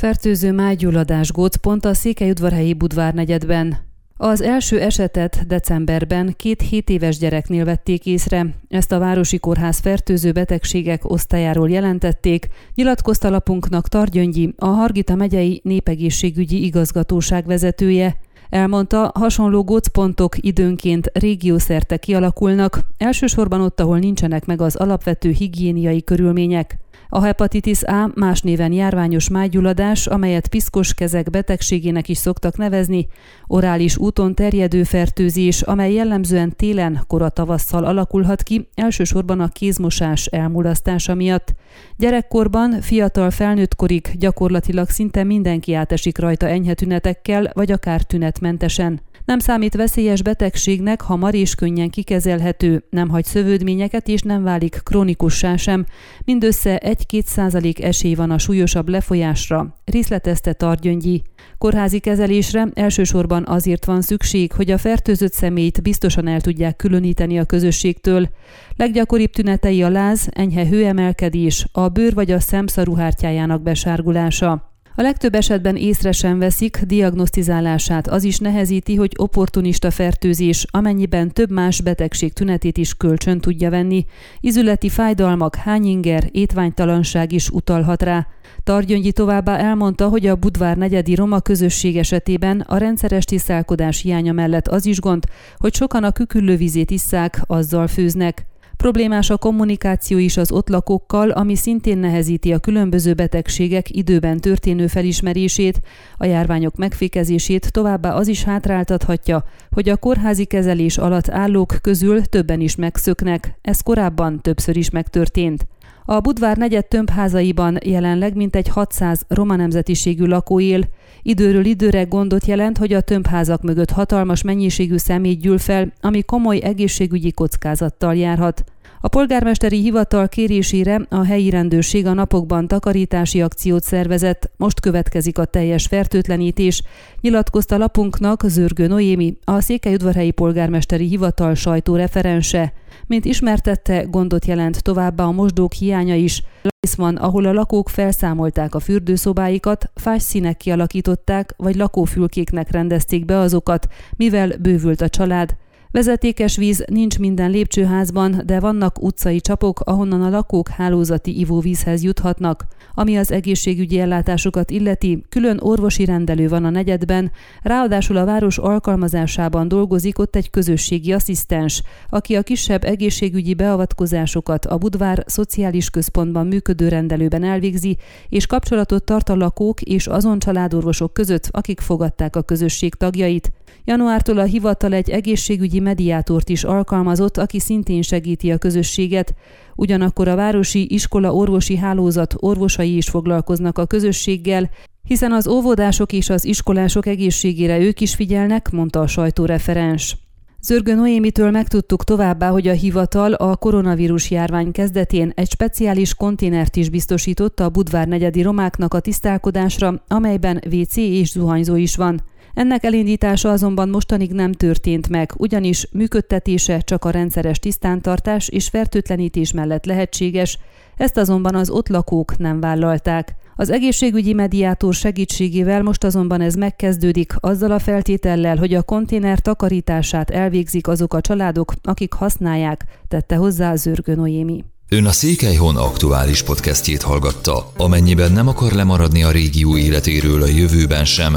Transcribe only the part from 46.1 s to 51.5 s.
rajta enyhe tünetekkel, vagy akár tünetmentesen. Nem számít veszélyes betegségnek, hamar